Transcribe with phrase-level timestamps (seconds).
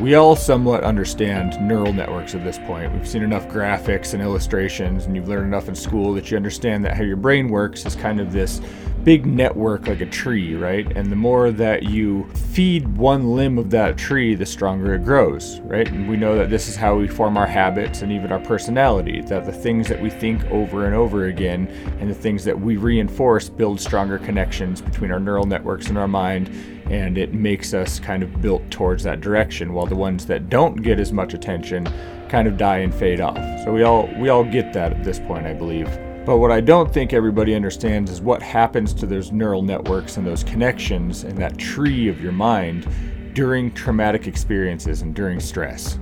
[0.00, 2.92] We all somewhat understand neural networks at this point.
[2.92, 6.84] We've seen enough graphics and illustrations, and you've learned enough in school that you understand
[6.84, 8.60] that how your brain works is kind of this
[9.04, 10.90] big network like a tree, right?
[10.96, 15.60] And the more that you feed one limb of that tree, the stronger it grows,
[15.60, 15.86] right?
[15.86, 19.20] And we know that this is how we form our habits and even our personality,
[19.22, 21.68] that the things that we think over and over again
[22.00, 26.08] and the things that we reinforce build stronger connections between our neural networks in our
[26.08, 26.48] mind
[26.90, 30.82] and it makes us kind of built towards that direction while the ones that don't
[30.82, 31.88] get as much attention
[32.28, 33.38] kind of die and fade off.
[33.64, 35.86] So we all we all get that at this point, I believe.
[36.24, 40.26] But what I don't think everybody understands is what happens to those neural networks and
[40.26, 42.88] those connections and that tree of your mind
[43.34, 45.98] during traumatic experiences and during stress.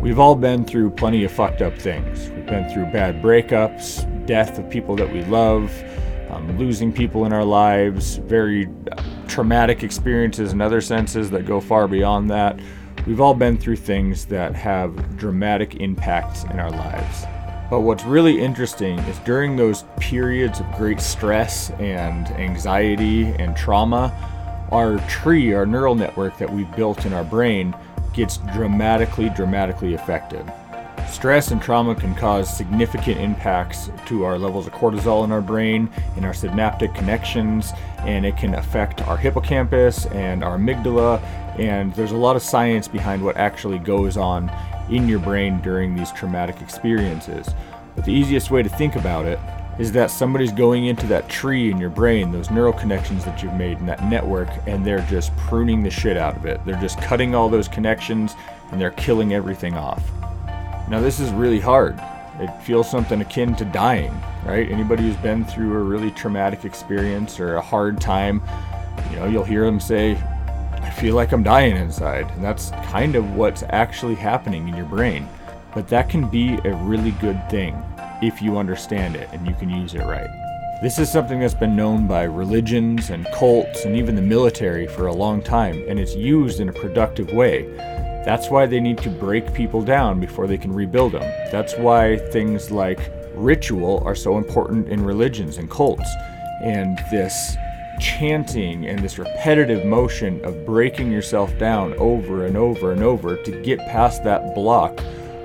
[0.00, 2.30] We've all been through plenty of fucked up things.
[2.30, 5.70] We've been through bad breakups, death of people that we love,
[6.30, 8.68] um, losing people in our lives, very
[9.28, 12.58] traumatic experiences and other senses that go far beyond that.
[13.06, 17.24] We've all been through things that have dramatic impacts in our lives.
[17.70, 24.12] But what's really interesting is during those periods of great stress and anxiety and trauma,
[24.70, 27.74] our tree, our neural network that we've built in our brain,
[28.12, 30.44] gets dramatically, dramatically affected.
[31.10, 35.88] Stress and trauma can cause significant impacts to our levels of cortisol in our brain,
[36.16, 41.20] in our synaptic connections, and it can affect our hippocampus and our amygdala.
[41.58, 44.50] And there's a lot of science behind what actually goes on
[44.90, 47.48] in your brain during these traumatic experiences.
[47.94, 49.38] But the easiest way to think about it
[49.78, 53.54] is that somebody's going into that tree in your brain, those neural connections that you've
[53.54, 56.60] made in that network, and they're just pruning the shit out of it.
[56.64, 58.34] They're just cutting all those connections
[58.70, 60.02] and they're killing everything off.
[60.88, 62.00] Now, this is really hard.
[62.38, 64.12] It feels something akin to dying,
[64.44, 64.70] right?
[64.70, 68.42] Anybody who's been through a really traumatic experience or a hard time,
[69.10, 70.12] you know, you'll hear them say,
[70.72, 72.30] I feel like I'm dying inside.
[72.32, 75.28] And that's kind of what's actually happening in your brain.
[75.74, 77.82] But that can be a really good thing
[78.22, 80.30] if you understand it and you can use it right.
[80.82, 85.06] This is something that's been known by religions and cults and even the military for
[85.06, 87.64] a long time, and it's used in a productive way.
[88.26, 91.22] That's why they need to break people down before they can rebuild them.
[91.52, 96.10] That's why things like ritual are so important in religions and cults.
[96.60, 97.56] And this
[98.00, 103.62] chanting and this repetitive motion of breaking yourself down over and over and over to
[103.62, 105.00] get past that block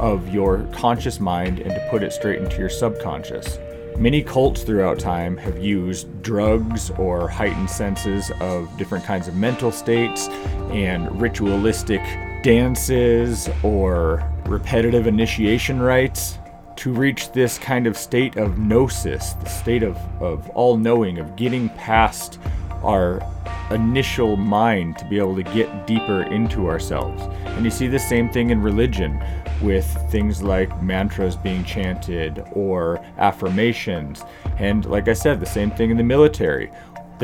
[0.00, 3.60] of your conscious mind and to put it straight into your subconscious.
[3.98, 9.70] Many cults throughout time have used drugs or heightened senses of different kinds of mental
[9.70, 10.26] states
[10.72, 12.02] and ritualistic
[12.44, 16.38] dances or repetitive initiation rites
[16.76, 21.36] to reach this kind of state of gnosis, the state of, of all knowing, of
[21.36, 22.38] getting past
[22.82, 23.22] our
[23.70, 27.22] initial mind to be able to get deeper into ourselves.
[27.46, 29.24] And you see the same thing in religion
[29.62, 34.22] with things like mantras being chanted or affirmations.
[34.58, 36.70] And like I said, the same thing in the military.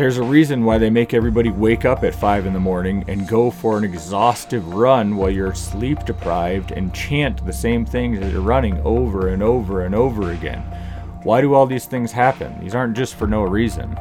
[0.00, 3.28] There's a reason why they make everybody wake up at 5 in the morning and
[3.28, 8.32] go for an exhaustive run while you're sleep deprived and chant the same things that
[8.32, 10.62] you're running over and over and over again.
[11.22, 12.58] Why do all these things happen?
[12.60, 13.94] These aren't just for no reason.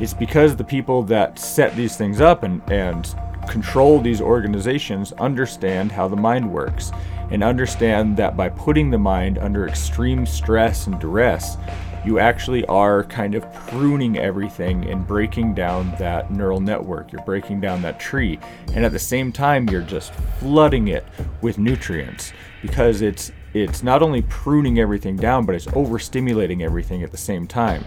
[0.00, 3.14] It's because the people that set these things up and, and
[3.48, 6.90] control these organizations understand how the mind works
[7.30, 11.56] and understand that by putting the mind under extreme stress and duress,
[12.06, 17.10] you actually are kind of pruning everything and breaking down that neural network.
[17.10, 18.38] You're breaking down that tree.
[18.74, 21.04] And at the same time, you're just flooding it
[21.42, 27.10] with nutrients because it's it's not only pruning everything down, but it's overstimulating everything at
[27.10, 27.84] the same time.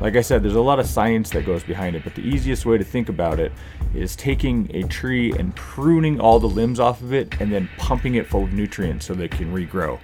[0.00, 2.64] Like I said, there's a lot of science that goes behind it, but the easiest
[2.64, 3.52] way to think about it
[3.94, 8.14] is taking a tree and pruning all the limbs off of it and then pumping
[8.14, 10.00] it full of nutrients so it can regrow.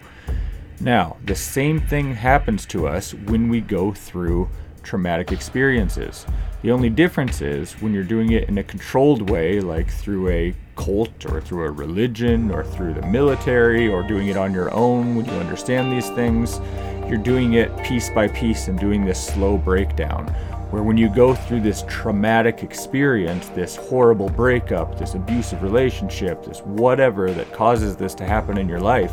[0.81, 4.49] Now, the same thing happens to us when we go through
[4.83, 6.27] traumatic experiences.
[6.63, 10.55] The only difference is when you're doing it in a controlled way, like through a
[10.77, 15.17] cult or through a religion or through the military or doing it on your own
[15.17, 16.61] when you understand these things,
[17.09, 20.27] you're doing it piece by piece and doing this slow breakdown.
[20.71, 26.61] Where when you go through this traumatic experience, this horrible breakup, this abusive relationship, this
[26.61, 29.13] whatever that causes this to happen in your life,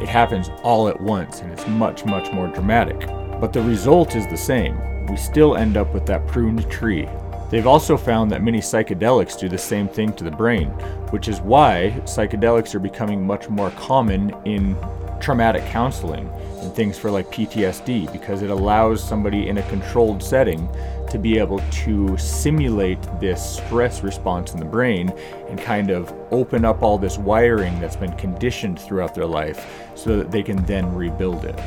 [0.00, 3.06] it happens all at once and it's much, much more dramatic.
[3.40, 5.06] But the result is the same.
[5.06, 7.08] We still end up with that pruned tree.
[7.50, 10.68] They've also found that many psychedelics do the same thing to the brain,
[11.10, 14.76] which is why psychedelics are becoming much more common in
[15.20, 16.28] traumatic counseling
[16.60, 20.68] and things for like PTSD because it allows somebody in a controlled setting
[21.08, 25.12] to be able to simulate this stress response in the brain
[25.48, 30.16] and kind of open up all this wiring that's been conditioned throughout their life so
[30.16, 31.58] that they can then rebuild it.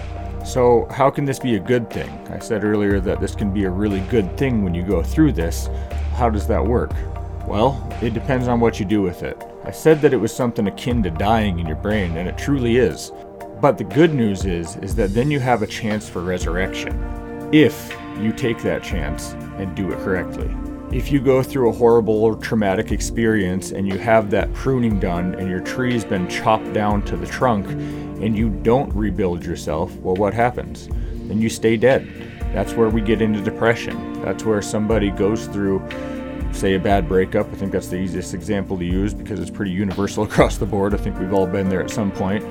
[0.46, 2.10] So, how can this be a good thing?
[2.30, 5.34] I said earlier that this can be a really good thing when you go through
[5.34, 5.70] this.
[6.14, 6.94] How does that work?
[7.46, 9.44] Well, it depends on what you do with it.
[9.66, 12.78] I said that it was something akin to dying in your brain, and it truly
[12.78, 13.12] is.
[13.62, 16.98] But the good news is is that then you have a chance for resurrection
[17.52, 20.50] if you take that chance and do it correctly.
[20.92, 25.36] If you go through a horrible or traumatic experience and you have that pruning done
[25.36, 30.16] and your tree's been chopped down to the trunk and you don't rebuild yourself, well,
[30.16, 30.88] what happens?
[31.28, 32.08] Then you stay dead.
[32.54, 34.20] That's where we get into depression.
[34.24, 35.88] That's where somebody goes through,
[36.52, 37.46] say, a bad breakup.
[37.54, 40.96] I think that's the easiest example to use because it's pretty universal across the board.
[40.96, 42.44] I think we've all been there at some point.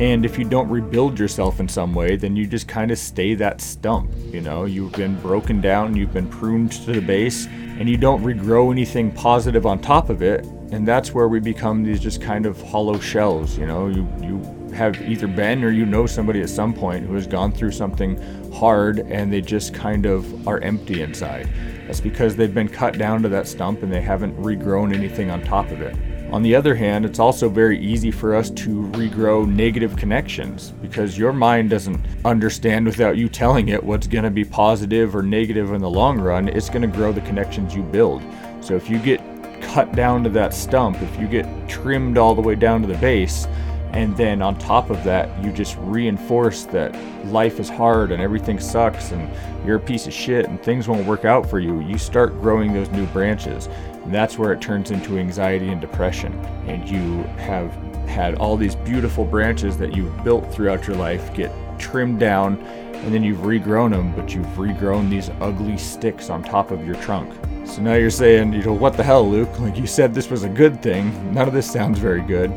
[0.00, 3.34] And if you don't rebuild yourself in some way, then you just kind of stay
[3.34, 4.10] that stump.
[4.32, 8.22] You know, you've been broken down, you've been pruned to the base, and you don't
[8.22, 10.44] regrow anything positive on top of it.
[10.72, 13.58] And that's where we become these just kind of hollow shells.
[13.58, 17.14] You know, you, you have either been or you know somebody at some point who
[17.14, 18.16] has gone through something
[18.52, 21.48] hard and they just kind of are empty inside.
[21.86, 25.42] That's because they've been cut down to that stump and they haven't regrown anything on
[25.42, 25.94] top of it.
[26.32, 31.18] On the other hand, it's also very easy for us to regrow negative connections because
[31.18, 35.74] your mind doesn't understand without you telling it what's going to be positive or negative
[35.74, 36.48] in the long run.
[36.48, 38.22] It's going to grow the connections you build.
[38.62, 39.20] So if you get
[39.60, 42.96] cut down to that stump, if you get trimmed all the way down to the
[42.96, 43.46] base,
[43.92, 46.94] and then on top of that, you just reinforce that
[47.26, 49.30] life is hard and everything sucks and
[49.66, 51.80] you're a piece of shit and things won't work out for you.
[51.80, 53.68] You start growing those new branches.
[54.04, 56.32] And that's where it turns into anxiety and depression.
[56.66, 57.70] And you have
[58.08, 63.12] had all these beautiful branches that you've built throughout your life get trimmed down and
[63.12, 67.32] then you've regrown them, but you've regrown these ugly sticks on top of your trunk.
[67.66, 69.58] So now you're saying, you know, what the hell, Luke?
[69.58, 71.34] Like you said this was a good thing.
[71.34, 72.50] None of this sounds very good.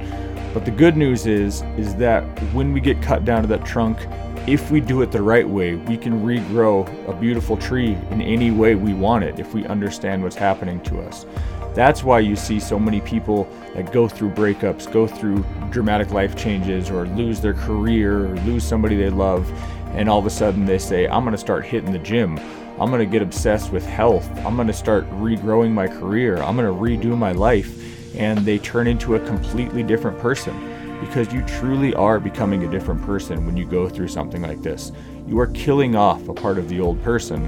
[0.55, 2.23] But the good news is is that
[2.53, 4.07] when we get cut down to that trunk,
[4.47, 8.51] if we do it the right way, we can regrow a beautiful tree in any
[8.51, 11.25] way we want it if we understand what's happening to us.
[11.73, 16.37] That's why you see so many people that go through breakups, go through dramatic life
[16.37, 19.51] changes, or lose their career, or lose somebody they love,
[19.87, 22.39] and all of a sudden they say, I'm going to start hitting the gym.
[22.79, 24.29] I'm going to get obsessed with health.
[24.45, 26.37] I'm going to start regrowing my career.
[26.37, 31.31] I'm going to redo my life and they turn into a completely different person because
[31.33, 34.91] you truly are becoming a different person when you go through something like this.
[35.27, 37.45] You are killing off a part of the old person,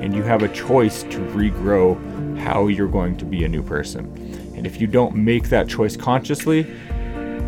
[0.00, 4.06] and you have a choice to regrow how you're going to be a new person.
[4.56, 6.66] And if you don't make that choice consciously,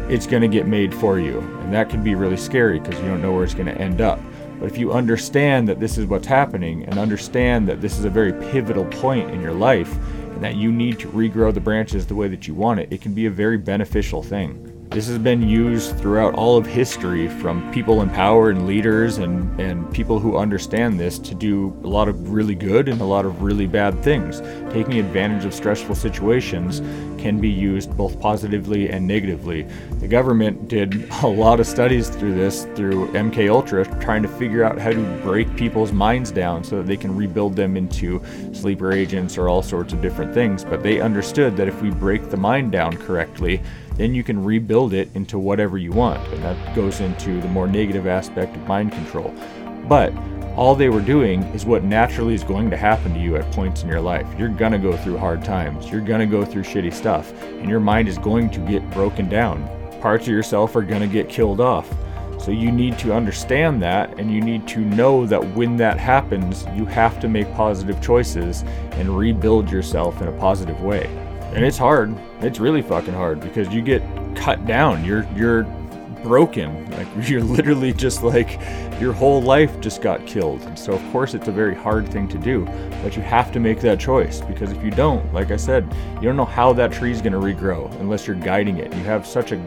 [0.09, 1.39] it's going to get made for you.
[1.39, 4.01] And that can be really scary because you don't know where it's going to end
[4.01, 4.21] up.
[4.59, 8.11] But if you understand that this is what's happening and understand that this is a
[8.11, 9.97] very pivotal point in your life,
[10.41, 13.15] that you need to regrow the branches the way that you want it, it can
[13.15, 14.70] be a very beneficial thing.
[14.91, 19.61] This has been used throughout all of history from people in power and leaders and,
[19.61, 23.25] and people who understand this to do a lot of really good and a lot
[23.25, 24.41] of really bad things.
[24.73, 26.81] Taking advantage of stressful situations
[27.23, 29.63] can be used both positively and negatively.
[30.01, 34.65] The government did a lot of studies through this through MK Ultra trying to figure
[34.65, 38.21] out how to break people's minds down so that they can rebuild them into
[38.53, 40.65] sleeper agents or all sorts of different things.
[40.65, 43.63] But they understood that if we break the mind down correctly,
[44.01, 46.27] then you can rebuild it into whatever you want.
[46.33, 49.35] And that goes into the more negative aspect of mind control.
[49.89, 50.15] But
[50.57, 53.83] all they were doing is what naturally is going to happen to you at points
[53.83, 54.27] in your life.
[54.39, 55.91] You're going to go through hard times.
[55.91, 57.31] You're going to go through shitty stuff.
[57.43, 59.69] And your mind is going to get broken down.
[60.01, 61.87] Parts of yourself are going to get killed off.
[62.43, 66.65] So you need to understand that and you need to know that when that happens,
[66.75, 71.79] you have to make positive choices and rebuild yourself in a positive way and it's
[71.79, 72.17] hard.
[72.41, 74.03] It's really fucking hard because you get
[74.37, 75.05] cut down.
[75.05, 75.65] You're you're
[76.23, 76.91] broken.
[76.91, 78.61] Like you're literally just like
[79.01, 80.63] your whole life just got killed.
[80.63, 82.65] And so of course it's a very hard thing to do,
[83.03, 86.23] but you have to make that choice because if you don't, like I said, you
[86.23, 88.95] don't know how that tree's going to regrow unless you're guiding it.
[88.95, 89.59] You have such a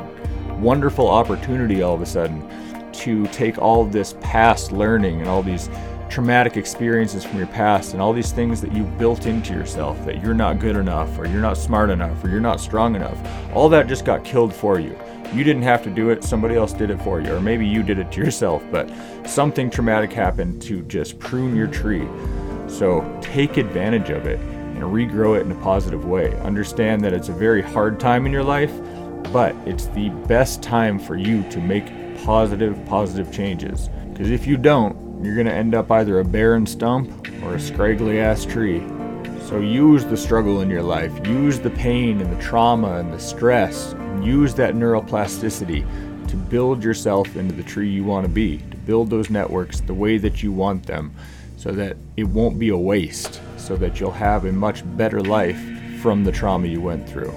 [0.60, 2.48] wonderful opportunity all of a sudden
[2.94, 5.68] to take all this past learning and all these
[6.14, 10.22] traumatic experiences from your past and all these things that you've built into yourself that
[10.22, 13.18] you're not good enough or you're not smart enough or you're not strong enough,
[13.56, 14.96] all that just got killed for you.
[15.34, 17.82] You didn't have to do it, somebody else did it for you, or maybe you
[17.82, 18.88] did it to yourself, but
[19.26, 22.08] something traumatic happened to just prune your tree.
[22.68, 26.40] So take advantage of it and regrow it in a positive way.
[26.42, 28.72] Understand that it's a very hard time in your life,
[29.32, 31.88] but it's the best time for you to make
[32.24, 33.90] positive, positive changes.
[34.12, 37.60] Because if you don't, you're going to end up either a barren stump or a
[37.60, 38.84] scraggly ass tree.
[39.48, 43.20] So use the struggle in your life, use the pain and the trauma and the
[43.20, 48.78] stress, use that neuroplasticity to build yourself into the tree you want to be, to
[48.78, 51.14] build those networks the way that you want them
[51.58, 55.62] so that it won't be a waste, so that you'll have a much better life
[56.02, 57.34] from the trauma you went through.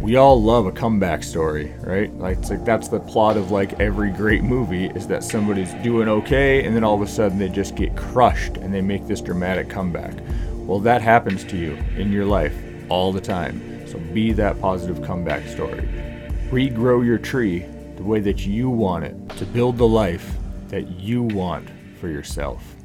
[0.00, 2.14] We all love a comeback story, right?
[2.18, 6.08] Like it's like that's the plot of like every great movie is that somebody's doing
[6.08, 9.20] okay and then all of a sudden they just get crushed and they make this
[9.20, 10.14] dramatic comeback.
[10.54, 12.54] Well, that happens to you in your life
[12.88, 13.86] all the time.
[13.88, 15.88] So be that positive comeback story.
[16.50, 20.36] Regrow your tree the way that you want it to build the life
[20.68, 21.68] that you want
[22.00, 22.76] for yourself.